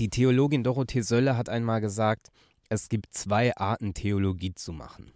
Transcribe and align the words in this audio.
Die 0.00 0.08
Theologin 0.08 0.64
Dorothee 0.64 1.02
Sölle 1.02 1.36
hat 1.36 1.48
einmal 1.48 1.80
gesagt, 1.80 2.32
es 2.68 2.88
gibt 2.88 3.14
zwei 3.14 3.56
Arten, 3.56 3.94
Theologie 3.94 4.52
zu 4.52 4.72
machen. 4.72 5.12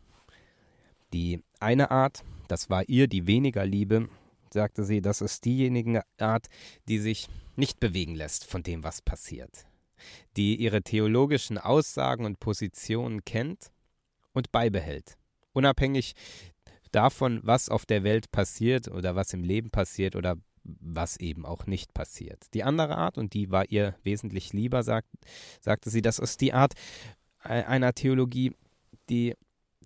Die 1.12 1.42
eine 1.58 1.90
Art, 1.90 2.22
das 2.46 2.70
war 2.70 2.88
ihr 2.88 3.08
die 3.08 3.26
weniger 3.26 3.66
Liebe, 3.66 4.08
sagte 4.52 4.84
sie, 4.84 5.00
das 5.02 5.20
ist 5.20 5.44
diejenige 5.44 6.02
Art, 6.18 6.46
die 6.88 7.00
sich 7.00 7.28
nicht 7.56 7.80
bewegen 7.80 8.14
lässt 8.14 8.44
von 8.44 8.62
dem, 8.62 8.84
was 8.84 9.02
passiert, 9.02 9.66
die 10.36 10.54
ihre 10.54 10.82
theologischen 10.82 11.58
Aussagen 11.58 12.24
und 12.24 12.38
Positionen 12.38 13.24
kennt 13.24 13.72
und 14.32 14.52
beibehält, 14.52 15.18
unabhängig 15.54 16.14
davon, 16.92 17.40
was 17.42 17.68
auf 17.68 17.84
der 17.84 18.04
Welt 18.04 18.30
passiert 18.30 18.86
oder 18.86 19.16
was 19.16 19.32
im 19.32 19.42
Leben 19.42 19.70
passiert 19.70 20.14
oder 20.14 20.36
was 20.80 21.18
eben 21.18 21.46
auch 21.46 21.66
nicht 21.66 21.94
passiert. 21.94 22.46
Die 22.54 22.62
andere 22.62 22.96
Art, 22.96 23.18
und 23.18 23.34
die 23.34 23.50
war 23.50 23.70
ihr 23.70 23.94
wesentlich 24.02 24.52
lieber, 24.52 24.82
sagt, 24.82 25.08
sagte 25.60 25.90
sie, 25.90 26.02
das 26.02 26.18
ist 26.18 26.40
die 26.40 26.52
Art 26.52 26.74
einer 27.40 27.94
Theologie, 27.94 28.54
die 29.08 29.34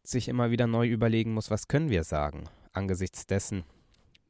sich 0.02 0.28
immer 0.28 0.50
wieder 0.50 0.66
neu 0.66 0.88
überlegen 0.88 1.32
muss, 1.34 1.50
was 1.50 1.68
können 1.68 1.90
wir 1.90 2.04
sagen 2.04 2.48
angesichts 2.72 3.26
dessen, 3.26 3.64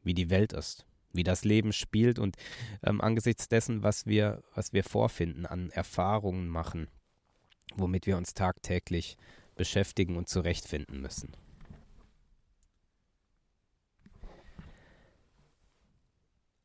wie 0.03 0.15
die 0.15 0.31
Welt 0.31 0.53
ist, 0.53 0.85
wie 1.13 1.23
das 1.23 1.45
Leben 1.45 1.73
spielt 1.73 2.19
und 2.19 2.37
ähm, 2.83 3.01
angesichts 3.01 3.49
dessen, 3.49 3.83
was 3.83 4.07
wir, 4.07 4.43
was 4.55 4.73
wir 4.73 4.85
vorfinden, 4.85 5.47
an 5.47 5.71
Erfahrungen 5.71 6.49
machen, 6.49 6.89
womit 7.77 8.07
wir 8.07 8.17
uns 8.17 8.35
tagtäglich 8.35 9.17
beschäftigen 9.55 10.17
und 10.17 10.29
zurechtfinden 10.29 11.01
müssen. 11.01 11.33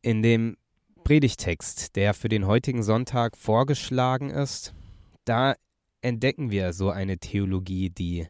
In 0.08 0.24
dem 0.24 0.56
Predigtext, 1.04 1.98
der 1.98 2.14
für 2.14 2.30
den 2.30 2.48
heutigen 2.48 2.82
Sonntag 2.82 3.36
vorgeschlagen 3.36 4.30
ist, 4.30 4.74
da 5.26 5.54
entdecken 6.00 6.50
wir 6.50 6.72
so 6.72 6.90
eine 6.92 7.18
Theologie, 7.18 7.90
die 7.90 8.26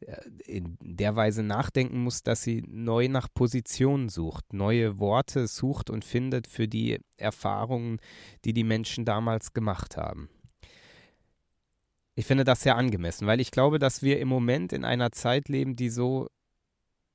äh, 0.00 0.16
in 0.46 0.76
der 0.80 1.14
Weise 1.14 1.44
nachdenken 1.44 2.02
muss, 2.02 2.24
dass 2.24 2.42
sie 2.42 2.64
neu 2.66 3.06
nach 3.06 3.28
Positionen 3.32 4.08
sucht, 4.08 4.52
neue 4.52 4.98
Worte 4.98 5.46
sucht 5.46 5.90
und 5.90 6.04
findet 6.04 6.48
für 6.48 6.66
die 6.66 6.98
Erfahrungen, 7.16 8.00
die 8.44 8.52
die 8.52 8.64
Menschen 8.64 9.04
damals 9.04 9.52
gemacht 9.52 9.96
haben. 9.96 10.28
Ich 12.16 12.26
finde 12.26 12.42
das 12.42 12.62
sehr 12.62 12.74
angemessen, 12.74 13.28
weil 13.28 13.40
ich 13.40 13.52
glaube, 13.52 13.78
dass 13.78 14.02
wir 14.02 14.18
im 14.18 14.26
Moment 14.26 14.72
in 14.72 14.84
einer 14.84 15.12
Zeit 15.12 15.48
leben, 15.48 15.76
die 15.76 15.88
so 15.88 16.26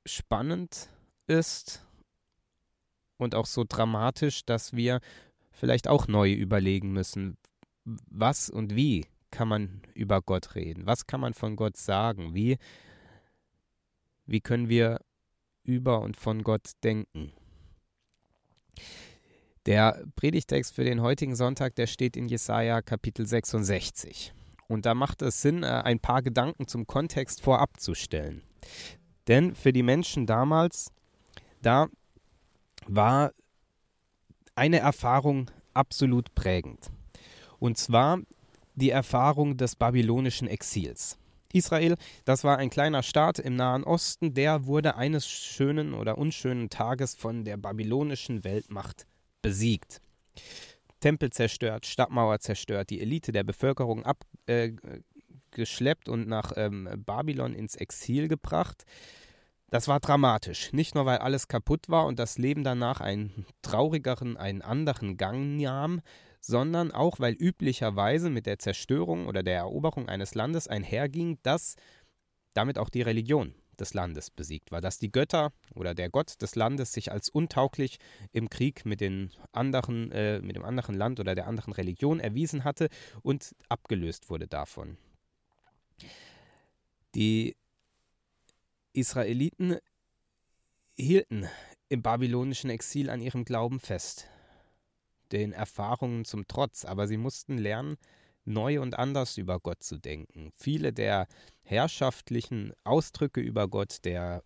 spannend 0.06 0.88
ist 1.26 1.85
und 3.18 3.34
auch 3.34 3.46
so 3.46 3.64
dramatisch, 3.66 4.44
dass 4.44 4.74
wir 4.74 5.00
vielleicht 5.50 5.88
auch 5.88 6.06
neu 6.08 6.32
überlegen 6.32 6.92
müssen, 6.92 7.36
was 7.84 8.50
und 8.50 8.74
wie 8.74 9.06
kann 9.30 9.48
man 9.48 9.82
über 9.94 10.22
Gott 10.22 10.54
reden? 10.54 10.86
Was 10.86 11.06
kann 11.06 11.20
man 11.20 11.34
von 11.34 11.56
Gott 11.56 11.76
sagen? 11.76 12.34
Wie, 12.34 12.58
wie 14.26 14.40
können 14.40 14.68
wir 14.68 15.00
über 15.62 16.00
und 16.00 16.16
von 16.16 16.42
Gott 16.42 16.70
denken? 16.82 17.32
Der 19.66 20.04
Predigtext 20.14 20.74
für 20.74 20.84
den 20.84 21.00
heutigen 21.02 21.34
Sonntag, 21.34 21.74
der 21.74 21.86
steht 21.86 22.16
in 22.16 22.28
Jesaja 22.28 22.82
Kapitel 22.82 23.26
66. 23.26 24.32
Und 24.68 24.86
da 24.86 24.94
macht 24.94 25.22
es 25.22 25.42
Sinn, 25.42 25.62
äh, 25.62 25.66
ein 25.66 26.00
paar 26.00 26.22
Gedanken 26.22 26.66
zum 26.66 26.86
Kontext 26.86 27.40
vorab 27.40 27.80
zu 27.80 27.94
stellen. 27.94 28.42
Denn 29.28 29.54
für 29.54 29.72
die 29.72 29.82
Menschen 29.82 30.26
damals, 30.26 30.92
da 31.62 31.88
war 32.86 33.32
eine 34.54 34.78
Erfahrung 34.78 35.50
absolut 35.74 36.34
prägend. 36.34 36.90
Und 37.58 37.78
zwar 37.78 38.20
die 38.74 38.90
Erfahrung 38.90 39.56
des 39.56 39.76
babylonischen 39.76 40.48
Exils. 40.48 41.18
Israel, 41.52 41.96
das 42.24 42.44
war 42.44 42.58
ein 42.58 42.70
kleiner 42.70 43.02
Staat 43.02 43.38
im 43.38 43.56
Nahen 43.56 43.84
Osten, 43.84 44.34
der 44.34 44.66
wurde 44.66 44.96
eines 44.96 45.28
schönen 45.28 45.94
oder 45.94 46.18
unschönen 46.18 46.70
Tages 46.70 47.14
von 47.14 47.44
der 47.44 47.56
babylonischen 47.56 48.44
Weltmacht 48.44 49.06
besiegt. 49.42 50.00
Tempel 51.00 51.30
zerstört, 51.30 51.86
Stadtmauer 51.86 52.40
zerstört, 52.40 52.90
die 52.90 53.00
Elite 53.00 53.32
der 53.32 53.44
Bevölkerung 53.44 54.04
abgeschleppt 54.04 56.08
äh, 56.08 56.10
und 56.10 56.28
nach 56.28 56.52
ähm, 56.56 56.88
Babylon 57.06 57.54
ins 57.54 57.76
Exil 57.76 58.28
gebracht. 58.28 58.84
Das 59.70 59.88
war 59.88 59.98
dramatisch. 59.98 60.72
Nicht 60.72 60.94
nur, 60.94 61.06
weil 61.06 61.18
alles 61.18 61.48
kaputt 61.48 61.88
war 61.88 62.06
und 62.06 62.18
das 62.18 62.38
Leben 62.38 62.62
danach 62.62 63.00
einen 63.00 63.46
traurigeren, 63.62 64.36
einen 64.36 64.62
anderen 64.62 65.16
Gang 65.16 65.60
nahm, 65.60 66.00
sondern 66.40 66.92
auch, 66.92 67.18
weil 67.18 67.34
üblicherweise 67.34 68.30
mit 68.30 68.46
der 68.46 68.60
Zerstörung 68.60 69.26
oder 69.26 69.42
der 69.42 69.56
Eroberung 69.56 70.08
eines 70.08 70.34
Landes 70.34 70.68
einherging, 70.68 71.38
dass 71.42 71.74
damit 72.54 72.78
auch 72.78 72.88
die 72.88 73.02
Religion 73.02 73.54
des 73.78 73.92
Landes 73.92 74.30
besiegt 74.30 74.70
war, 74.72 74.80
dass 74.80 74.98
die 74.98 75.10
Götter 75.10 75.52
oder 75.74 75.94
der 75.94 76.08
Gott 76.08 76.40
des 76.40 76.54
Landes 76.54 76.92
sich 76.92 77.12
als 77.12 77.28
untauglich 77.28 77.98
im 78.32 78.48
Krieg 78.48 78.86
mit, 78.86 79.00
den 79.00 79.32
anderen, 79.52 80.10
äh, 80.12 80.40
mit 80.40 80.56
dem 80.56 80.64
anderen 80.64 80.94
Land 80.94 81.20
oder 81.20 81.34
der 81.34 81.46
anderen 81.46 81.74
Religion 81.74 82.20
erwiesen 82.20 82.64
hatte 82.64 82.88
und 83.22 83.54
abgelöst 83.68 84.30
wurde 84.30 84.46
davon. 84.46 84.96
Die 87.14 87.56
Israeliten 88.96 89.76
hielten 90.96 91.46
im 91.88 92.02
babylonischen 92.02 92.70
Exil 92.70 93.10
an 93.10 93.20
ihrem 93.20 93.44
Glauben 93.44 93.80
fest 93.80 94.28
den 95.32 95.52
Erfahrungen 95.52 96.24
zum 96.24 96.46
Trotz, 96.46 96.84
aber 96.84 97.06
sie 97.06 97.16
mussten 97.16 97.58
lernen, 97.58 97.96
neu 98.44 98.80
und 98.80 98.98
anders 98.98 99.38
über 99.38 99.58
Gott 99.58 99.82
zu 99.82 99.98
denken. 99.98 100.52
Viele 100.56 100.92
der 100.92 101.26
herrschaftlichen 101.62 102.72
Ausdrücke 102.84 103.40
über 103.40 103.68
Gott, 103.68 104.04
der 104.04 104.44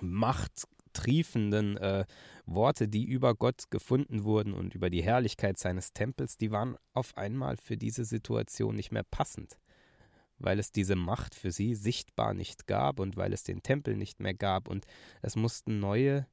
machttriefenden 0.00 1.76
äh, 1.76 2.06
Worte, 2.46 2.88
die 2.88 3.04
über 3.04 3.34
Gott 3.34 3.70
gefunden 3.70 4.24
wurden 4.24 4.54
und 4.54 4.74
über 4.74 4.88
die 4.88 5.02
Herrlichkeit 5.02 5.58
seines 5.58 5.92
Tempels, 5.92 6.36
die 6.36 6.50
waren 6.50 6.76
auf 6.94 7.16
einmal 7.18 7.56
für 7.58 7.76
diese 7.76 8.04
Situation 8.04 8.76
nicht 8.76 8.92
mehr 8.92 9.04
passend, 9.04 9.58
weil 10.40 10.58
es 10.58 10.72
diese 10.72 10.96
Macht 10.96 11.34
für 11.34 11.52
sie 11.52 11.74
sichtbar 11.74 12.34
nicht 12.34 12.66
gab 12.66 12.98
und 12.98 13.16
weil 13.16 13.32
es 13.32 13.44
den 13.44 13.62
Tempel 13.62 13.96
nicht 13.96 14.20
mehr 14.20 14.34
gab 14.34 14.68
und 14.68 14.86
es 15.22 15.36
mussten 15.36 15.78
neue 15.78 16.26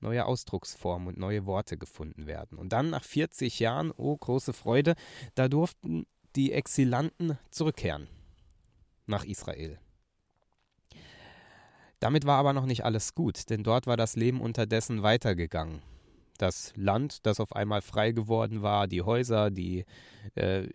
neue 0.00 0.26
Ausdrucksformen 0.26 1.06
und 1.06 1.16
neue 1.16 1.46
Worte 1.46 1.78
gefunden 1.78 2.26
werden. 2.26 2.58
Und 2.58 2.72
dann 2.72 2.90
nach 2.90 3.04
40 3.04 3.60
Jahren, 3.60 3.92
oh 3.96 4.16
große 4.16 4.52
Freude, 4.52 4.96
da 5.36 5.46
durften 5.46 6.06
die 6.34 6.50
Exilanten 6.52 7.38
zurückkehren 7.52 8.08
nach 9.06 9.24
Israel. 9.24 9.78
Damit 12.00 12.26
war 12.26 12.38
aber 12.38 12.52
noch 12.52 12.66
nicht 12.66 12.84
alles 12.84 13.14
gut, 13.14 13.48
denn 13.48 13.62
dort 13.62 13.86
war 13.86 13.96
das 13.96 14.16
Leben 14.16 14.40
unterdessen 14.40 15.04
weitergegangen 15.04 15.82
das 16.42 16.72
Land, 16.76 17.24
das 17.24 17.38
auf 17.38 17.54
einmal 17.54 17.80
frei 17.82 18.10
geworden 18.10 18.62
war, 18.62 18.88
die 18.88 19.02
Häuser, 19.02 19.50
die 19.50 19.84
äh, 20.34 20.66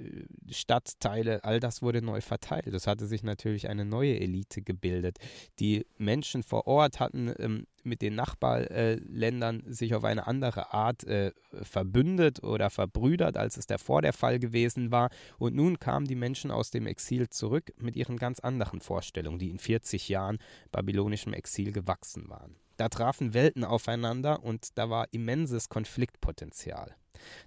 Stadtteile, 0.49 1.43
all 1.43 1.59
das 1.59 1.81
wurde 1.81 2.01
neu 2.01 2.21
verteilt. 2.21 2.67
Es 2.67 2.87
hatte 2.87 3.05
sich 3.05 3.21
natürlich 3.21 3.69
eine 3.69 3.85
neue 3.85 4.19
Elite 4.19 4.61
gebildet. 4.61 5.17
Die 5.59 5.85
Menschen 5.97 6.41
vor 6.43 6.67
Ort 6.67 6.99
hatten 6.99 7.33
ähm, 7.37 7.67
mit 7.87 8.01
den 8.01 8.15
Nachbarländern 8.15 9.63
sich 9.65 9.95
auf 9.95 10.03
eine 10.03 10.27
andere 10.27 10.73
Art 10.73 11.03
äh, 11.05 11.31
verbündet 11.63 12.43
oder 12.43 12.69
verbrüdert, 12.69 13.37
als 13.37 13.57
es 13.57 13.65
davor 13.65 14.01
der 14.01 14.13
Fall 14.13 14.39
gewesen 14.39 14.91
war. 14.91 15.09
Und 15.39 15.55
nun 15.55 15.79
kamen 15.79 16.05
die 16.05 16.15
Menschen 16.15 16.51
aus 16.51 16.69
dem 16.71 16.87
Exil 16.87 17.29
zurück 17.29 17.73
mit 17.77 17.95
ihren 17.95 18.17
ganz 18.17 18.39
anderen 18.39 18.81
Vorstellungen, 18.81 19.39
die 19.39 19.49
in 19.49 19.59
40 19.59 20.09
Jahren 20.09 20.37
babylonischem 20.71 21.33
Exil 21.33 21.71
gewachsen 21.71 22.29
waren. 22.29 22.55
Da 22.77 22.89
trafen 22.89 23.33
Welten 23.33 23.63
aufeinander 23.63 24.43
und 24.43 24.77
da 24.77 24.89
war 24.89 25.07
immenses 25.11 25.67
Konfliktpotenzial. 25.69 26.95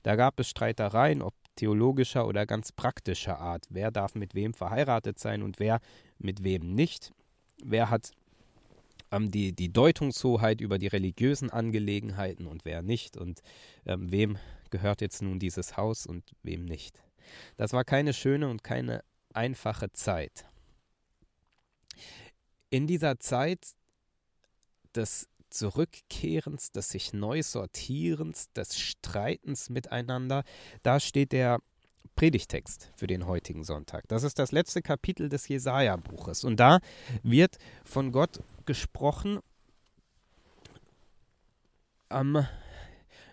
Da 0.02 0.16
gab 0.16 0.40
es 0.40 0.48
Streitereien, 0.48 1.22
ob 1.22 1.34
theologischer 1.54 2.26
oder 2.26 2.46
ganz 2.46 2.72
praktischer 2.72 3.38
Art. 3.38 3.66
Wer 3.70 3.90
darf 3.90 4.14
mit 4.14 4.34
wem 4.34 4.54
verheiratet 4.54 5.18
sein 5.18 5.42
und 5.42 5.60
wer 5.60 5.80
mit 6.18 6.42
wem 6.42 6.74
nicht? 6.74 7.12
Wer 7.62 7.90
hat 7.90 8.10
ähm, 9.10 9.30
die, 9.30 9.52
die 9.52 9.72
Deutungshoheit 9.72 10.60
über 10.60 10.78
die 10.78 10.86
religiösen 10.86 11.50
Angelegenheiten 11.50 12.46
und 12.46 12.64
wer 12.64 12.82
nicht? 12.82 13.16
Und 13.16 13.40
ähm, 13.86 14.10
wem 14.10 14.38
gehört 14.70 15.00
jetzt 15.00 15.22
nun 15.22 15.38
dieses 15.38 15.76
Haus 15.76 16.06
und 16.06 16.24
wem 16.42 16.64
nicht? 16.64 17.02
Das 17.56 17.72
war 17.72 17.84
keine 17.84 18.12
schöne 18.12 18.48
und 18.48 18.64
keine 18.64 19.04
einfache 19.34 19.92
Zeit. 19.92 20.46
In 22.70 22.86
dieser 22.86 23.18
Zeit 23.18 23.74
des 24.94 25.28
Zurückkehrens, 25.50 26.70
des 26.70 26.90
sich 26.90 27.12
neu 27.12 27.42
sortierens, 27.42 28.52
des 28.52 28.78
Streitens 28.78 29.68
miteinander, 29.68 30.44
da 30.82 31.00
steht 31.00 31.32
der 31.32 31.58
Predigtext 32.14 32.92
für 32.96 33.06
den 33.06 33.26
heutigen 33.26 33.64
Sonntag. 33.64 34.06
Das 34.08 34.22
ist 34.22 34.38
das 34.38 34.52
letzte 34.52 34.82
Kapitel 34.82 35.28
des 35.28 35.48
Jesaja-Buches. 35.48 36.44
Und 36.44 36.60
da 36.60 36.80
wird 37.22 37.56
von 37.84 38.12
Gott 38.12 38.40
gesprochen. 38.70 39.40
Ähm, 42.08 42.46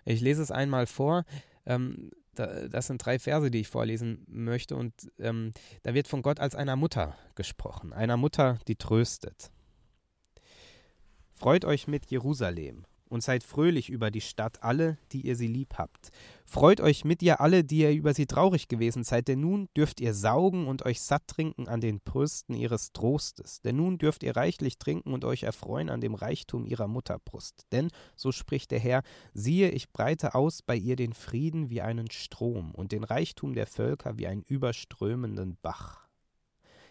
ich 0.04 0.20
lese 0.20 0.42
es 0.42 0.50
einmal 0.50 0.88
vor. 0.88 1.24
Ähm, 1.64 2.10
das 2.34 2.88
sind 2.88 3.06
drei 3.06 3.20
Verse, 3.20 3.48
die 3.48 3.60
ich 3.60 3.68
vorlesen 3.68 4.24
möchte. 4.26 4.74
Und 4.74 4.92
ähm, 5.20 5.52
da 5.84 5.94
wird 5.94 6.08
von 6.08 6.22
Gott 6.22 6.40
als 6.40 6.56
einer 6.56 6.74
Mutter 6.74 7.16
gesprochen. 7.36 7.92
Einer 7.92 8.16
Mutter, 8.16 8.58
die 8.66 8.74
tröstet. 8.74 9.52
Freut 11.30 11.64
euch 11.64 11.86
mit 11.86 12.06
Jerusalem 12.06 12.84
und 13.08 13.22
seid 13.22 13.42
fröhlich 13.42 13.90
über 13.90 14.10
die 14.10 14.20
Stadt, 14.20 14.62
alle, 14.62 14.98
die 15.12 15.26
ihr 15.26 15.36
sie 15.36 15.46
lieb 15.46 15.74
habt. 15.76 16.10
Freut 16.44 16.80
euch 16.80 17.04
mit 17.04 17.22
ihr 17.22 17.40
alle, 17.40 17.64
die 17.64 17.80
ihr 17.80 17.92
über 17.92 18.14
sie 18.14 18.26
traurig 18.26 18.68
gewesen 18.68 19.04
seid, 19.04 19.28
denn 19.28 19.40
nun 19.40 19.68
dürft 19.76 20.00
ihr 20.00 20.14
saugen 20.14 20.66
und 20.66 20.86
euch 20.86 21.00
satt 21.00 21.26
trinken 21.26 21.68
an 21.68 21.80
den 21.80 22.00
Brüsten 22.00 22.54
ihres 22.54 22.92
Trostes. 22.92 23.60
Denn 23.62 23.76
nun 23.76 23.98
dürft 23.98 24.22
ihr 24.22 24.36
reichlich 24.36 24.78
trinken 24.78 25.12
und 25.12 25.24
euch 25.24 25.42
erfreuen 25.42 25.90
an 25.90 26.00
dem 26.00 26.14
Reichtum 26.14 26.64
ihrer 26.64 26.88
Mutterbrust. 26.88 27.66
Denn, 27.72 27.90
so 28.16 28.32
spricht 28.32 28.70
der 28.70 28.80
Herr, 28.80 29.02
siehe, 29.34 29.70
ich 29.70 29.92
breite 29.92 30.34
aus 30.34 30.62
bei 30.62 30.76
ihr 30.76 30.96
den 30.96 31.12
Frieden 31.12 31.70
wie 31.70 31.82
einen 31.82 32.10
Strom 32.10 32.72
und 32.74 32.92
den 32.92 33.04
Reichtum 33.04 33.54
der 33.54 33.66
Völker 33.66 34.18
wie 34.18 34.26
einen 34.26 34.42
überströmenden 34.42 35.58
Bach. 35.60 36.08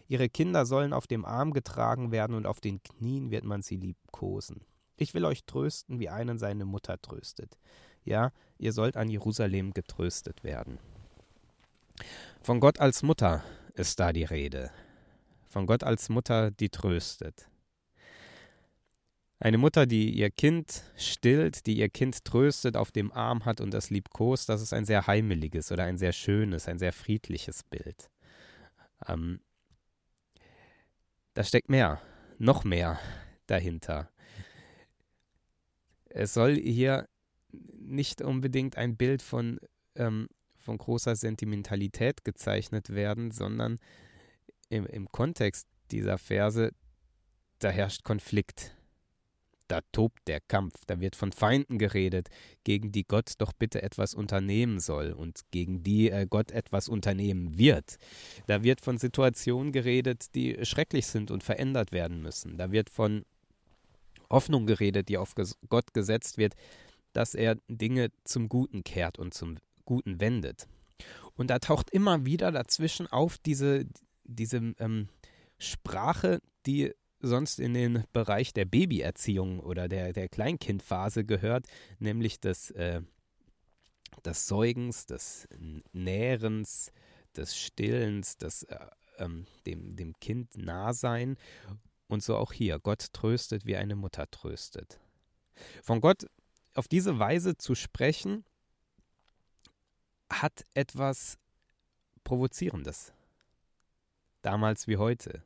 Ihre 0.07 0.29
Kinder 0.29 0.65
sollen 0.65 0.93
auf 0.93 1.07
dem 1.07 1.25
Arm 1.25 1.51
getragen 1.51 2.11
werden 2.11 2.35
und 2.35 2.45
auf 2.45 2.61
den 2.61 2.81
Knien 2.81 3.29
wird 3.29 3.43
man 3.43 3.61
sie 3.61 3.75
liebkosen. 3.75 4.61
Ich 4.97 5.13
will 5.13 5.25
euch 5.25 5.45
trösten, 5.45 5.99
wie 5.99 6.09
einen 6.09 6.39
seine 6.39 6.65
Mutter 6.65 6.99
tröstet. 7.01 7.57
Ja, 8.03 8.31
ihr 8.57 8.73
sollt 8.73 8.97
an 8.97 9.09
Jerusalem 9.09 9.73
getröstet 9.73 10.43
werden. 10.43 10.79
Von 12.41 12.59
Gott 12.59 12.79
als 12.79 13.03
Mutter 13.03 13.43
ist 13.75 13.99
da 13.99 14.11
die 14.11 14.23
Rede. 14.23 14.71
Von 15.47 15.67
Gott 15.67 15.83
als 15.83 16.09
Mutter, 16.09 16.51
die 16.51 16.69
tröstet. 16.69 17.49
Eine 19.39 19.59
Mutter, 19.59 19.85
die 19.85 20.09
ihr 20.09 20.31
Kind 20.31 20.83
stillt, 20.95 21.67
die 21.67 21.77
ihr 21.77 21.89
Kind 21.89 22.25
tröstet, 22.25 22.75
auf 22.75 22.91
dem 22.91 23.11
Arm 23.11 23.45
hat 23.45 23.61
und 23.61 23.71
das 23.71 23.91
liebkost, 23.91 24.49
das 24.49 24.63
ist 24.63 24.73
ein 24.73 24.85
sehr 24.85 25.05
heimeliges 25.05 25.71
oder 25.71 25.83
ein 25.83 25.99
sehr 25.99 26.11
schönes, 26.11 26.67
ein 26.67 26.79
sehr 26.79 26.91
friedliches 26.91 27.63
Bild. 27.63 28.09
Ähm, 29.07 29.39
da 31.35 31.43
steckt 31.43 31.69
mehr, 31.69 32.01
noch 32.39 32.63
mehr 32.63 32.99
dahinter. 33.45 34.09
Es 36.17 36.33
soll 36.33 36.55
hier 36.55 37.07
nicht 37.51 38.21
unbedingt 38.23 38.75
ein 38.75 38.97
Bild 38.97 39.21
von, 39.21 39.59
ähm, 39.95 40.27
von 40.57 40.77
großer 40.79 41.15
Sentimentalität 41.15 42.25
gezeichnet 42.25 42.89
werden, 42.89 43.29
sondern 43.29 43.79
im, 44.69 44.87
im 44.87 45.11
Kontext 45.11 45.67
dieser 45.91 46.17
Verse, 46.17 46.71
da 47.59 47.69
herrscht 47.69 48.03
Konflikt. 48.03 48.75
Da 49.67 49.81
tobt 49.91 50.27
der 50.27 50.39
Kampf, 50.39 50.73
da 50.87 50.99
wird 51.01 51.15
von 51.15 51.31
Feinden 51.33 51.77
geredet, 51.77 52.29
gegen 52.63 52.91
die 52.91 53.03
Gott 53.03 53.33
doch 53.37 53.53
bitte 53.53 53.83
etwas 53.83 54.15
unternehmen 54.15 54.79
soll 54.79 55.11
und 55.11 55.41
gegen 55.51 55.83
die 55.83 56.09
äh, 56.09 56.25
Gott 56.27 56.51
etwas 56.51 56.89
unternehmen 56.89 57.57
wird. 57.57 57.97
Da 58.47 58.63
wird 58.63 58.81
von 58.81 58.97
Situationen 58.97 59.71
geredet, 59.71 60.33
die 60.35 60.65
schrecklich 60.65 61.05
sind 61.05 61.29
und 61.29 61.43
verändert 61.43 61.91
werden 61.91 62.21
müssen. 62.21 62.57
Da 62.57 62.71
wird 62.71 62.89
von 62.89 63.23
Hoffnung 64.29 64.65
geredet, 64.65 65.09
die 65.09 65.17
auf 65.17 65.35
Gott 65.69 65.93
gesetzt 65.93 66.37
wird, 66.37 66.55
dass 67.13 67.33
er 67.35 67.55
Dinge 67.67 68.11
zum 68.23 68.49
Guten 68.49 68.83
kehrt 68.83 69.17
und 69.19 69.33
zum 69.33 69.57
Guten 69.85 70.19
wendet. 70.19 70.67
Und 71.35 71.49
da 71.49 71.59
taucht 71.59 71.89
immer 71.91 72.25
wieder 72.25 72.51
dazwischen 72.51 73.07
auf 73.07 73.37
diese, 73.37 73.85
diese 74.23 74.57
ähm, 74.79 75.07
Sprache, 75.59 76.41
die 76.65 76.93
sonst 77.19 77.59
in 77.59 77.73
den 77.73 78.03
Bereich 78.13 78.53
der 78.53 78.65
Babyerziehung 78.65 79.59
oder 79.59 79.87
der, 79.87 80.13
der 80.13 80.29
Kleinkindphase 80.29 81.25
gehört, 81.25 81.65
nämlich 81.99 82.39
des, 82.39 82.71
äh, 82.71 83.01
des 84.25 84.47
Säugens, 84.47 85.05
des 85.05 85.47
Nährens, 85.93 86.91
des 87.35 87.57
Stillens, 87.57 88.37
des 88.37 88.63
äh, 88.63 88.77
ähm, 89.19 89.45
dem, 89.65 89.95
dem 89.95 90.13
Kind 90.19 90.57
nah 90.57 90.93
sein 90.93 91.37
und 92.07 92.23
so 92.23 92.35
auch 92.35 92.53
hier. 92.53 92.79
Gott 92.79 93.13
tröstet, 93.13 93.65
wie 93.65 93.75
eine 93.75 93.95
Mutter 93.95 94.29
tröstet. 94.29 94.99
Von 95.83 96.01
Gott 96.01 96.27
auf 96.73 96.87
diese 96.87 97.19
Weise 97.19 97.57
zu 97.57 97.75
sprechen, 97.75 98.45
hat 100.29 100.65
etwas 100.73 101.37
Provozierendes. 102.23 103.13
Damals 104.41 104.87
wie 104.87 104.97
heute. 104.97 105.43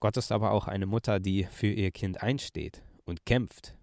Gott 0.01 0.17
ist 0.17 0.33
aber 0.33 0.51
auch 0.51 0.67
eine 0.67 0.87
Mutter, 0.87 1.21
die 1.21 1.45
für 1.45 1.69
ihr 1.69 1.93
Kind 1.93 2.23
einsteht 2.23 2.83
und 3.05 3.25
kämpft 3.25 3.77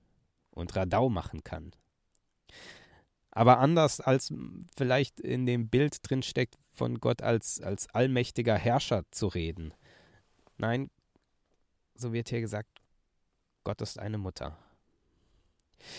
und 0.52 0.76
Radau 0.76 1.10
machen 1.10 1.44
kann 1.44 1.72
aber 3.32 3.60
anders 3.60 4.02
als 4.02 4.34
vielleicht 4.76 5.20
in 5.20 5.46
dem 5.46 5.70
Bild 5.70 5.98
drin 6.02 6.24
steckt, 6.24 6.58
von 6.72 7.00
Gott 7.00 7.22
als, 7.22 7.62
als 7.62 7.88
allmächtiger 7.94 8.56
Herrscher 8.56 9.04
zu 9.12 9.28
reden. 9.28 9.74
Nein, 10.58 10.90
so 11.96 12.14
wird 12.14 12.30
hier 12.30 12.42
gesagt, 12.42 12.70
Gott 13.64 13.82
ist 13.82 14.00
eine 14.00 14.18
Mutter. 14.18 14.58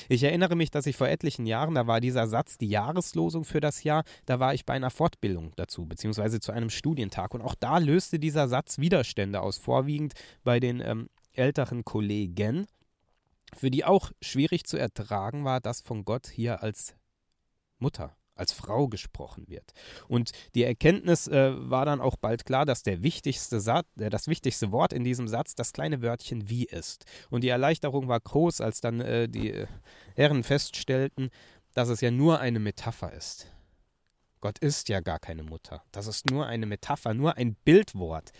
Ich 0.08 0.22
erinnere 0.22 0.56
mich, 0.56 0.70
dass 0.70 0.86
ich 0.86 0.96
vor 0.96 1.08
etlichen 1.08 1.46
Jahren, 1.46 1.74
da 1.74 1.86
war 1.86 2.00
dieser 2.00 2.26
Satz 2.26 2.58
die 2.58 2.68
Jahreslosung 2.68 3.44
für 3.44 3.60
das 3.60 3.82
Jahr, 3.82 4.04
da 4.26 4.38
war 4.38 4.52
ich 4.54 4.66
bei 4.66 4.74
einer 4.74 4.90
Fortbildung 4.90 5.52
dazu, 5.56 5.86
beziehungsweise 5.86 6.40
zu 6.40 6.52
einem 6.52 6.70
Studientag. 6.70 7.34
Und 7.34 7.42
auch 7.42 7.54
da 7.54 7.78
löste 7.78 8.18
dieser 8.18 8.48
Satz 8.48 8.78
Widerstände 8.78 9.40
aus, 9.40 9.56
vorwiegend 9.56 10.14
bei 10.44 10.60
den 10.60 10.80
ähm, 10.80 11.08
älteren 11.32 11.84
Kollegen, 11.84 12.66
für 13.56 13.70
die 13.70 13.84
auch 13.84 14.12
schwierig 14.20 14.64
zu 14.64 14.76
ertragen 14.76 15.44
war, 15.44 15.60
dass 15.60 15.80
von 15.80 16.04
Gott 16.04 16.28
hier 16.28 16.62
als 16.62 16.94
Mutter, 17.80 18.16
als 18.34 18.52
Frau 18.52 18.88
gesprochen 18.88 19.48
wird. 19.48 19.72
Und 20.08 20.32
die 20.54 20.64
Erkenntnis 20.64 21.28
äh, 21.28 21.52
war 21.70 21.84
dann 21.84 22.00
auch 22.00 22.16
bald 22.16 22.46
klar, 22.46 22.64
dass 22.64 22.82
der 22.82 23.02
wichtigste 23.02 23.60
Satz, 23.60 23.86
äh, 23.98 24.10
das 24.10 24.26
wichtigste 24.26 24.72
Wort 24.72 24.92
in 24.92 25.04
diesem 25.04 25.28
Satz 25.28 25.54
das 25.54 25.72
kleine 25.72 26.02
Wörtchen 26.02 26.48
wie 26.48 26.64
ist. 26.64 27.04
Und 27.28 27.44
die 27.44 27.48
Erleichterung 27.48 28.08
war 28.08 28.20
groß, 28.20 28.60
als 28.60 28.80
dann 28.80 29.00
äh, 29.00 29.28
die 29.28 29.52
äh, 29.52 29.66
Herren 30.16 30.42
feststellten, 30.42 31.30
dass 31.74 31.88
es 31.88 32.00
ja 32.00 32.10
nur 32.10 32.40
eine 32.40 32.58
Metapher 32.58 33.12
ist. 33.12 33.46
Gott 34.40 34.58
ist 34.58 34.88
ja 34.88 35.00
gar 35.00 35.18
keine 35.18 35.42
Mutter. 35.42 35.84
Das 35.92 36.06
ist 36.06 36.30
nur 36.30 36.46
eine 36.46 36.64
Metapher, 36.66 37.12
nur 37.12 37.36
ein 37.36 37.54
Bildwort. 37.56 38.32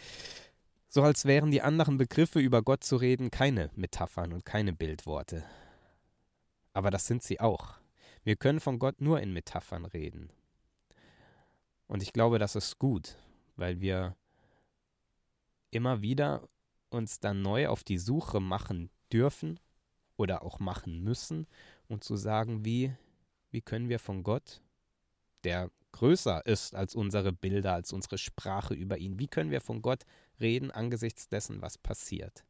So 0.89 1.03
als 1.03 1.25
wären 1.27 1.51
die 1.51 1.63
anderen 1.63 1.99
Begriffe 1.99 2.41
über 2.41 2.63
Gott 2.63 2.83
zu 2.83 2.97
reden 2.97 3.31
keine 3.31 3.71
Metaphern 3.77 4.33
und 4.33 4.45
keine 4.45 4.73
Bildworte. 4.73 5.45
Aber 6.73 6.91
das 6.91 7.07
sind 7.07 7.23
sie 7.23 7.39
auch. 7.39 7.80
Wir 8.23 8.37
können 8.37 8.61
von 8.61 8.79
Gott 8.79 9.01
nur 9.01 9.21
in 9.21 9.33
Metaphern 9.33 9.85
reden. 9.85 10.31
Und 11.87 12.03
ich 12.03 12.13
glaube, 12.13 12.39
das 12.39 12.55
ist 12.57 12.79
gut, 12.79 13.17
weil 13.57 13.81
wir 13.81 14.17
immer 15.71 16.03
wieder 16.03 16.49
uns 16.91 17.21
dann 17.21 17.43
neu 17.43 17.69
auf 17.69 17.85
die 17.85 17.99
Suche 17.99 18.41
machen 18.41 18.91
dürfen 19.13 19.59
oder 20.17 20.43
auch 20.43 20.59
machen 20.59 21.03
müssen 21.03 21.47
und 21.89 22.05
zu 22.05 22.17
sagen, 22.17 22.65
wie, 22.65 22.95
wie 23.51 23.63
können 23.63 23.89
wir 23.89 23.99
von 23.99 24.23
Gott, 24.23 24.61
der 25.45 25.71
größer 25.93 26.45
ist 26.47 26.75
als 26.75 26.95
unsere 26.95 27.33
Bilder, 27.33 27.75
als 27.75 27.93
unsere 27.93 28.19
Sprache 28.19 28.75
über 28.75 28.99
ihn, 28.99 29.19
wie 29.19 29.29
können 29.29 29.51
wir 29.51 29.61
von 29.61 29.83
Gott 29.83 30.05
reden 30.41 30.71
angesichts 30.71 31.29
dessen, 31.29 31.63
was 31.63 31.79
passiert 31.79 32.45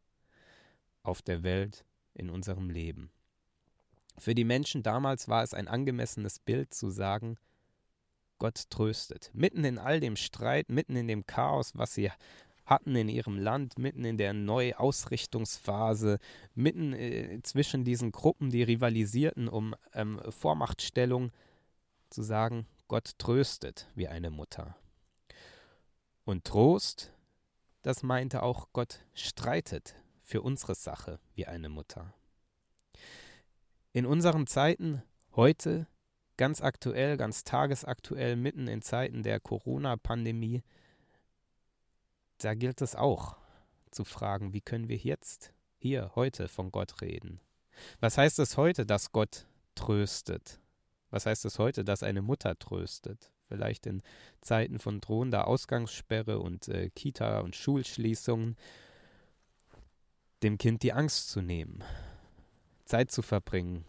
auf 1.02 1.22
der 1.22 1.42
Welt, 1.42 1.84
in 2.14 2.28
unserem 2.28 2.70
Leben. 2.70 3.10
Für 4.20 4.34
die 4.34 4.44
Menschen 4.44 4.82
damals 4.82 5.28
war 5.28 5.42
es 5.42 5.54
ein 5.54 5.66
angemessenes 5.66 6.38
Bild 6.40 6.74
zu 6.74 6.90
sagen, 6.90 7.38
Gott 8.38 8.68
tröstet. 8.68 9.30
Mitten 9.32 9.64
in 9.64 9.78
all 9.78 9.98
dem 9.98 10.14
Streit, 10.14 10.68
mitten 10.68 10.94
in 10.94 11.08
dem 11.08 11.24
Chaos, 11.24 11.72
was 11.74 11.94
sie 11.94 12.10
hatten 12.66 12.94
in 12.94 13.08
ihrem 13.08 13.38
Land, 13.38 13.78
mitten 13.78 14.04
in 14.04 14.18
der 14.18 14.34
Neuausrichtungsphase, 14.34 16.18
mitten 16.54 16.92
äh, 16.92 17.40
zwischen 17.42 17.82
diesen 17.82 18.12
Gruppen, 18.12 18.50
die 18.50 18.62
rivalisierten 18.62 19.48
um 19.48 19.74
ähm, 19.94 20.20
Vormachtstellung, 20.28 21.32
zu 22.10 22.22
sagen, 22.22 22.66
Gott 22.88 23.18
tröstet 23.18 23.88
wie 23.94 24.08
eine 24.08 24.30
Mutter. 24.30 24.76
Und 26.24 26.44
Trost, 26.44 27.10
das 27.80 28.02
meinte 28.02 28.42
auch, 28.42 28.68
Gott 28.74 29.00
streitet 29.14 29.94
für 30.22 30.42
unsere 30.42 30.74
Sache 30.74 31.18
wie 31.34 31.46
eine 31.46 31.70
Mutter. 31.70 32.12
In 33.92 34.06
unseren 34.06 34.46
Zeiten, 34.46 35.02
heute, 35.34 35.88
ganz 36.36 36.60
aktuell, 36.60 37.16
ganz 37.16 37.42
tagesaktuell, 37.42 38.36
mitten 38.36 38.68
in 38.68 38.82
Zeiten 38.82 39.24
der 39.24 39.40
Corona-Pandemie, 39.40 40.62
da 42.38 42.54
gilt 42.54 42.82
es 42.82 42.94
auch 42.94 43.36
zu 43.90 44.04
fragen, 44.04 44.52
wie 44.52 44.60
können 44.60 44.88
wir 44.88 44.96
jetzt, 44.96 45.52
hier, 45.76 46.12
heute 46.14 46.46
von 46.46 46.70
Gott 46.70 47.02
reden? 47.02 47.40
Was 47.98 48.16
heißt 48.16 48.38
es 48.38 48.56
heute, 48.56 48.86
dass 48.86 49.10
Gott 49.10 49.48
tröstet? 49.74 50.60
Was 51.10 51.26
heißt 51.26 51.44
es 51.44 51.58
heute, 51.58 51.82
dass 51.82 52.04
eine 52.04 52.22
Mutter 52.22 52.56
tröstet? 52.56 53.32
Vielleicht 53.48 53.86
in 53.86 54.02
Zeiten 54.40 54.78
von 54.78 55.00
drohender 55.00 55.48
Ausgangssperre 55.48 56.38
und 56.38 56.68
äh, 56.68 56.90
Kita- 56.90 57.40
und 57.40 57.56
Schulschließungen, 57.56 58.56
dem 60.44 60.58
Kind 60.58 60.84
die 60.84 60.92
Angst 60.92 61.30
zu 61.30 61.42
nehmen, 61.42 61.82
Zeit 62.90 63.12
zu 63.12 63.22
verbringen, 63.22 63.84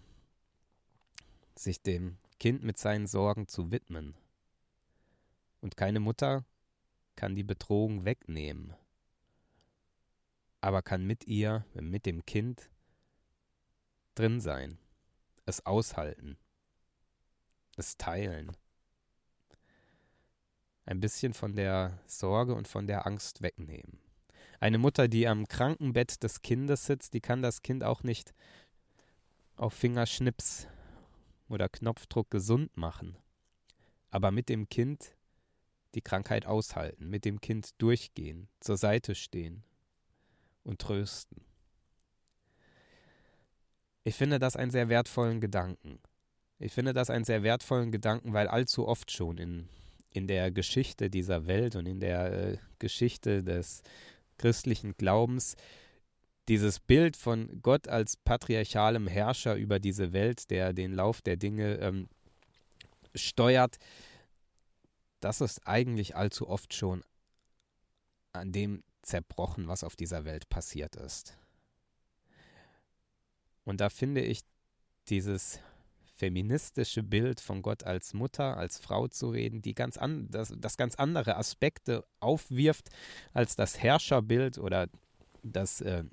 sich 1.55 1.81
dem 1.81 2.19
Kind 2.39 2.61
mit 2.61 2.77
seinen 2.77 3.07
Sorgen 3.07 3.47
zu 3.47 3.71
widmen. 3.71 4.13
Und 5.59 5.75
keine 5.75 5.99
Mutter 5.99 6.45
kann 7.15 7.35
die 7.35 7.43
Bedrohung 7.43 8.05
wegnehmen, 8.05 8.75
aber 10.59 10.83
kann 10.83 11.03
mit 11.03 11.25
ihr, 11.25 11.65
mit 11.73 12.05
dem 12.05 12.27
Kind 12.27 12.69
drin 14.13 14.39
sein, 14.39 14.77
es 15.47 15.65
aushalten, 15.65 16.37
es 17.77 17.97
teilen, 17.97 18.55
ein 20.85 20.99
bisschen 20.99 21.33
von 21.33 21.55
der 21.55 21.99
Sorge 22.05 22.53
und 22.53 22.67
von 22.67 22.85
der 22.85 23.07
Angst 23.07 23.41
wegnehmen. 23.41 23.99
Eine 24.59 24.77
Mutter, 24.77 25.07
die 25.07 25.27
am 25.27 25.47
Krankenbett 25.47 26.21
des 26.21 26.43
Kindes 26.43 26.85
sitzt, 26.85 27.15
die 27.15 27.21
kann 27.21 27.41
das 27.41 27.63
Kind 27.63 27.83
auch 27.83 28.03
nicht 28.03 28.35
auf 29.61 29.73
Fingerschnips 29.73 30.67
oder 31.47 31.69
Knopfdruck 31.69 32.31
gesund 32.31 32.75
machen, 32.75 33.15
aber 34.09 34.31
mit 34.31 34.49
dem 34.49 34.67
Kind 34.69 35.15
die 35.93 36.01
Krankheit 36.01 36.47
aushalten, 36.47 37.09
mit 37.09 37.25
dem 37.25 37.39
Kind 37.39 37.79
durchgehen, 37.79 38.47
zur 38.59 38.77
Seite 38.77 39.13
stehen 39.13 39.63
und 40.63 40.79
trösten. 40.81 41.43
Ich 44.03 44.15
finde 44.15 44.39
das 44.39 44.55
einen 44.55 44.71
sehr 44.71 44.89
wertvollen 44.89 45.39
Gedanken. 45.39 45.99
Ich 46.57 46.73
finde 46.73 46.93
das 46.93 47.11
einen 47.11 47.25
sehr 47.25 47.43
wertvollen 47.43 47.91
Gedanken, 47.91 48.33
weil 48.33 48.47
allzu 48.47 48.87
oft 48.87 49.11
schon 49.11 49.37
in, 49.37 49.69
in 50.09 50.25
der 50.25 50.49
Geschichte 50.49 51.11
dieser 51.11 51.45
Welt 51.45 51.75
und 51.75 51.85
in 51.85 51.99
der 51.99 52.33
äh, 52.33 52.57
Geschichte 52.79 53.43
des 53.43 53.83
christlichen 54.39 54.97
Glaubens 54.97 55.55
dieses 56.47 56.79
Bild 56.79 57.15
von 57.15 57.61
Gott 57.61 57.87
als 57.87 58.17
patriarchalem 58.17 59.07
Herrscher 59.07 59.55
über 59.55 59.79
diese 59.79 60.13
Welt, 60.13 60.49
der 60.49 60.73
den 60.73 60.93
Lauf 60.93 61.21
der 61.21 61.37
Dinge 61.37 61.75
ähm, 61.75 62.09
steuert, 63.15 63.77
das 65.19 65.41
ist 65.41 65.67
eigentlich 65.67 66.15
allzu 66.15 66.49
oft 66.49 66.73
schon 66.73 67.03
an 68.33 68.51
dem 68.51 68.83
zerbrochen, 69.01 69.67
was 69.67 69.83
auf 69.83 69.95
dieser 69.95 70.25
Welt 70.25 70.49
passiert 70.49 70.95
ist. 70.95 71.37
Und 73.63 73.81
da 73.81 73.89
finde 73.89 74.21
ich 74.21 74.41
dieses 75.09 75.59
feministische 76.15 77.01
Bild 77.01 77.39
von 77.39 77.61
Gott 77.61 77.83
als 77.83 78.13
Mutter, 78.13 78.57
als 78.57 78.77
Frau 78.77 79.07
zu 79.07 79.29
reden, 79.29 79.61
die 79.61 79.73
ganz 79.73 79.97
an, 79.97 80.27
das, 80.29 80.53
das 80.57 80.77
ganz 80.77 80.95
andere 80.95 81.35
Aspekte 81.35 82.05
aufwirft 82.19 82.89
als 83.33 83.55
das 83.55 83.81
Herrscherbild 83.81 84.59
oder 84.59 84.87
das, 85.41 85.81
äh, 85.81 86.03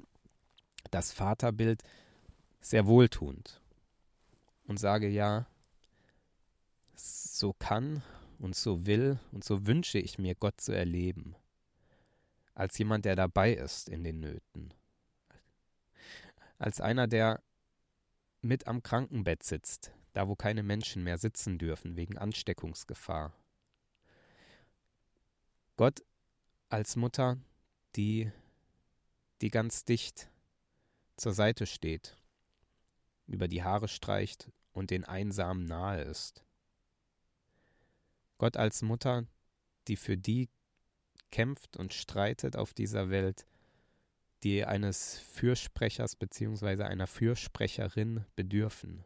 das 0.90 1.12
Vaterbild, 1.12 1.82
sehr 2.61 2.87
wohltuend. 2.87 3.61
Und 4.64 4.78
sage 4.78 5.08
ja, 5.08 5.47
so 6.94 7.52
kann 7.52 8.02
und 8.38 8.54
so 8.54 8.87
will 8.87 9.18
und 9.32 9.44
so 9.44 9.66
wünsche 9.66 9.99
ich 9.99 10.18
mir 10.18 10.35
Gott 10.35 10.61
zu 10.61 10.73
erleben, 10.73 11.35
als 12.54 12.76
jemand, 12.78 13.04
der 13.04 13.16
dabei 13.16 13.52
ist 13.52 13.88
in 13.88 14.04
den 14.04 14.20
Nöten, 14.20 14.75
als 16.58 16.80
einer, 16.80 17.06
der 17.06 17.42
mit 18.40 18.66
am 18.66 18.82
Krankenbett 18.82 19.42
sitzt, 19.42 19.92
da 20.12 20.28
wo 20.28 20.35
keine 20.35 20.62
Menschen 20.62 21.04
mehr 21.04 21.18
sitzen 21.18 21.58
dürfen 21.58 21.97
wegen 21.97 22.18
Ansteckungsgefahr. 22.18 23.32
Gott 25.76 26.04
als 26.68 26.97
Mutter, 26.97 27.38
die, 27.97 28.30
die 29.40 29.50
ganz 29.50 29.85
dicht 29.85 30.28
zur 31.18 31.32
Seite 31.32 31.66
steht, 31.66 32.16
über 33.26 33.48
die 33.48 33.62
Haare 33.62 33.88
streicht 33.88 34.50
und 34.72 34.90
den 34.90 35.04
Einsamen 35.04 35.64
nahe 35.64 36.02
ist. 36.02 36.44
Gott 38.38 38.56
als 38.56 38.82
Mutter, 38.82 39.26
die 39.88 39.96
für 39.96 40.16
die 40.16 40.48
kämpft 41.30 41.76
und 41.76 41.92
streitet 41.92 42.56
auf 42.56 42.72
dieser 42.72 43.10
Welt, 43.10 43.46
die 44.44 44.64
eines 44.64 45.18
Fürsprechers 45.18 46.14
bzw. 46.14 46.84
einer 46.84 47.08
Fürsprecherin 47.08 48.25
bedürfen. 48.37 49.04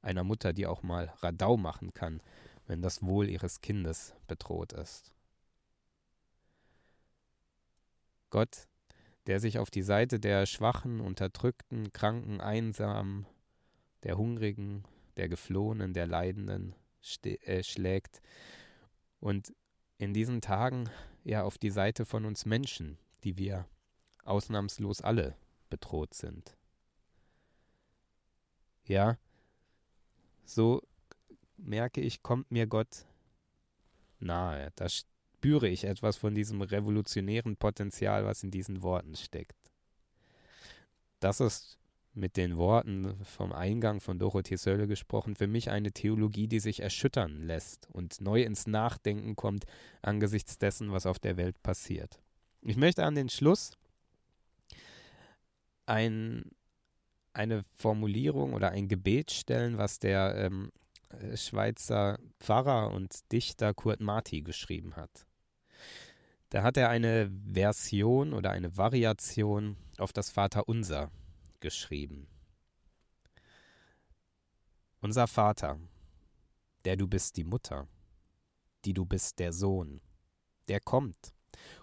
Einer 0.00 0.24
Mutter, 0.24 0.52
die 0.52 0.66
auch 0.66 0.82
mal 0.82 1.14
Radau 1.20 1.56
machen 1.56 1.94
kann, 1.94 2.20
wenn 2.66 2.82
das 2.82 3.02
Wohl 3.02 3.28
ihres 3.28 3.60
Kindes 3.60 4.14
bedroht 4.26 4.72
ist. 4.72 5.12
Gott, 8.30 8.66
der 9.26 9.40
sich 9.40 9.58
auf 9.58 9.70
die 9.70 9.82
Seite 9.82 10.18
der 10.18 10.46
Schwachen, 10.46 11.00
Unterdrückten, 11.00 11.92
Kranken, 11.92 12.40
Einsamen, 12.40 13.26
der 14.02 14.16
Hungrigen, 14.18 14.84
der 15.16 15.28
Geflohenen, 15.28 15.94
der 15.94 16.06
Leidenden 16.06 16.74
äh, 17.24 17.62
schlägt 17.62 18.20
und 19.20 19.54
in 19.98 20.12
diesen 20.12 20.40
Tagen 20.40 20.88
ja 21.24 21.44
auf 21.44 21.58
die 21.58 21.70
Seite 21.70 22.04
von 22.04 22.24
uns 22.24 22.44
Menschen, 22.46 22.98
die 23.22 23.38
wir 23.38 23.66
ausnahmslos 24.24 25.00
alle 25.00 25.36
bedroht 25.70 26.14
sind. 26.14 26.56
Ja, 28.84 29.16
so 30.44 30.82
merke 31.56 32.00
ich, 32.00 32.22
kommt 32.22 32.50
mir 32.50 32.66
Gott 32.66 33.06
nahe. 34.18 34.72
Da 34.74 34.88
spüre 35.42 35.68
ich 35.68 35.82
etwas 35.82 36.16
von 36.16 36.36
diesem 36.36 36.62
revolutionären 36.62 37.56
Potenzial, 37.56 38.24
was 38.24 38.44
in 38.44 38.52
diesen 38.52 38.80
Worten 38.80 39.16
steckt. 39.16 39.72
Das 41.18 41.40
ist 41.40 41.78
mit 42.14 42.36
den 42.36 42.56
Worten 42.56 43.16
vom 43.24 43.52
Eingang 43.52 44.00
von 44.00 44.20
Dorothee 44.20 44.54
Sölle 44.54 44.86
gesprochen, 44.86 45.34
für 45.34 45.48
mich 45.48 45.68
eine 45.68 45.90
Theologie, 45.90 46.46
die 46.46 46.60
sich 46.60 46.78
erschüttern 46.78 47.42
lässt 47.42 47.88
und 47.90 48.20
neu 48.20 48.42
ins 48.42 48.68
Nachdenken 48.68 49.34
kommt 49.34 49.64
angesichts 50.00 50.58
dessen, 50.58 50.92
was 50.92 51.06
auf 51.06 51.18
der 51.18 51.36
Welt 51.36 51.60
passiert. 51.64 52.20
Ich 52.60 52.76
möchte 52.76 53.04
an 53.04 53.16
den 53.16 53.28
Schluss 53.28 53.72
ein, 55.86 56.52
eine 57.32 57.64
Formulierung 57.74 58.52
oder 58.52 58.70
ein 58.70 58.86
Gebet 58.86 59.32
stellen, 59.32 59.76
was 59.76 59.98
der 59.98 60.36
ähm, 60.36 60.70
Schweizer 61.34 62.20
Pfarrer 62.38 62.92
und 62.92 63.32
Dichter 63.32 63.74
Kurt 63.74 63.98
Marti 63.98 64.42
geschrieben 64.42 64.94
hat. 64.94 65.26
Da 66.52 66.62
hat 66.62 66.76
er 66.76 66.90
eine 66.90 67.30
Version 67.50 68.34
oder 68.34 68.50
eine 68.50 68.76
Variation 68.76 69.78
auf 69.96 70.12
das 70.12 70.28
Vaterunser 70.28 71.10
geschrieben. 71.60 72.28
Unser 75.00 75.28
Vater, 75.28 75.80
der 76.84 76.96
du 76.98 77.08
bist 77.08 77.38
die 77.38 77.44
Mutter, 77.44 77.88
die 78.84 78.92
du 78.92 79.06
bist 79.06 79.38
der 79.38 79.54
Sohn, 79.54 80.02
der 80.68 80.80
kommt, 80.80 81.32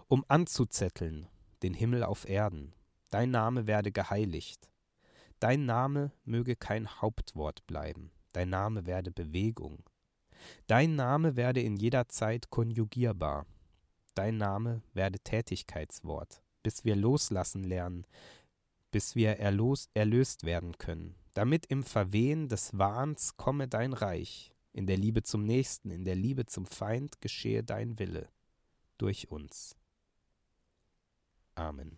um 0.06 0.24
anzuzetteln 0.28 1.26
den 1.64 1.74
Himmel 1.74 2.04
auf 2.04 2.28
Erden, 2.28 2.72
dein 3.10 3.32
Name 3.32 3.66
werde 3.66 3.90
geheiligt, 3.90 4.70
dein 5.40 5.66
Name 5.66 6.12
möge 6.22 6.54
kein 6.54 6.86
Hauptwort 6.86 7.66
bleiben, 7.66 8.12
dein 8.30 8.50
Name 8.50 8.86
werde 8.86 9.10
Bewegung, 9.10 9.82
dein 10.68 10.94
Name 10.94 11.34
werde 11.34 11.60
in 11.60 11.74
jeder 11.74 12.08
Zeit 12.08 12.50
konjugierbar, 12.50 13.46
dein 14.14 14.36
Name 14.36 14.82
werde 14.92 15.18
Tätigkeitswort, 15.20 16.42
bis 16.62 16.84
wir 16.84 16.96
loslassen 16.96 17.64
lernen, 17.64 18.06
bis 18.90 19.14
wir 19.14 19.38
erlos, 19.38 19.88
erlöst 19.94 20.44
werden 20.44 20.78
können, 20.78 21.14
damit 21.34 21.66
im 21.66 21.82
Verwehen 21.82 22.48
des 22.48 22.76
Wahns 22.76 23.36
komme 23.36 23.68
dein 23.68 23.92
Reich, 23.92 24.52
in 24.72 24.86
der 24.86 24.96
Liebe 24.96 25.22
zum 25.22 25.44
Nächsten, 25.44 25.90
in 25.90 26.04
der 26.04 26.16
Liebe 26.16 26.46
zum 26.46 26.66
Feind 26.66 27.20
geschehe 27.20 27.64
dein 27.64 27.98
Wille 27.98 28.28
durch 28.98 29.30
uns. 29.30 29.76
Amen. 31.54 31.96